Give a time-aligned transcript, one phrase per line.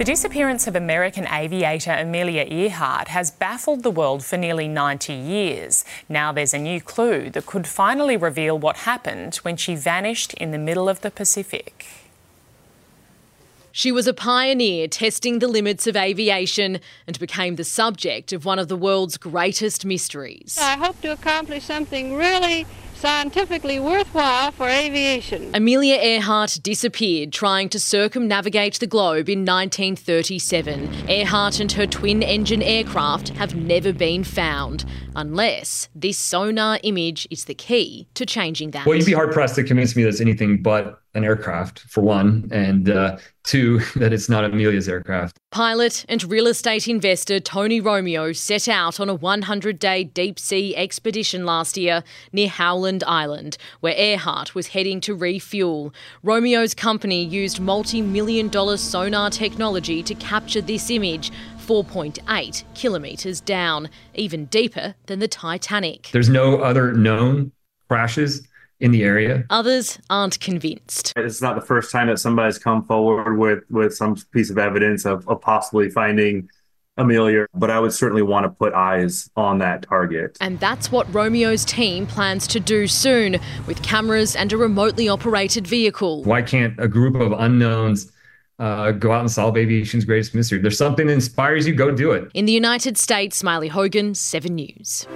[0.00, 5.84] The disappearance of American aviator Amelia Earhart has baffled the world for nearly 90 years.
[6.08, 10.52] Now there's a new clue that could finally reveal what happened when she vanished in
[10.52, 11.84] the middle of the Pacific.
[13.72, 18.58] She was a pioneer testing the limits of aviation and became the subject of one
[18.58, 20.56] of the world's greatest mysteries.
[20.58, 22.64] I hope to accomplish something really
[23.00, 25.50] scientifically worthwhile for aviation.
[25.54, 31.08] Amelia Earhart disappeared trying to circumnavigate the globe in 1937.
[31.08, 34.84] Earhart and her twin engine aircraft have never been found,
[35.16, 38.86] unless this sonar image is the key to changing that.
[38.86, 42.48] Well, you'd be hard pressed to convince me that's anything but an aircraft, for one,
[42.52, 45.36] and uh, two, that it's not Amelia's aircraft.
[45.50, 50.76] Pilot and real estate investor Tony Romeo set out on a 100 day deep sea
[50.76, 55.92] expedition last year near Howland Island, where Earhart was heading to refuel.
[56.22, 61.32] Romeo's company used multi million dollar sonar technology to capture this image.
[61.60, 66.10] 4.8 kilometres down, even deeper than the Titanic.
[66.12, 67.52] There's no other known
[67.88, 68.46] crashes
[68.80, 69.44] in the area.
[69.50, 71.12] Others aren't convinced.
[71.16, 75.04] It's not the first time that somebody's come forward with with some piece of evidence
[75.04, 76.48] of, of possibly finding
[76.96, 80.36] Amelia, but I would certainly want to put eyes on that target.
[80.40, 85.66] And that's what Romeo's team plans to do soon with cameras and a remotely operated
[85.66, 86.24] vehicle.
[86.24, 88.12] Why can't a group of unknowns?
[88.60, 90.58] Uh, go out and solve aviation's greatest mystery.
[90.58, 92.30] There's something that inspires you, go do it.
[92.34, 95.06] In the United States, Smiley Hogan, 7 News.